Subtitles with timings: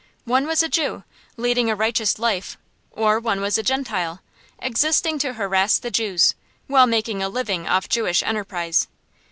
[0.25, 1.03] One was a Jew,
[1.37, 2.57] leading a righteous life;
[2.89, 4.19] or one was a Gentile,
[4.57, 6.33] existing to harass the Jews,
[6.65, 8.87] while making a living off Jewish enterprise.